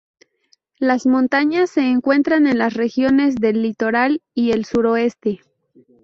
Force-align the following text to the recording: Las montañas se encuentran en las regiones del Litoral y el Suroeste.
Las 0.79 1.05
montañas 1.05 1.69
se 1.69 1.81
encuentran 1.81 2.47
en 2.47 2.57
las 2.57 2.73
regiones 2.73 3.35
del 3.35 3.61
Litoral 3.61 4.23
y 4.33 4.49
el 4.49 4.65
Suroeste. 4.65 5.41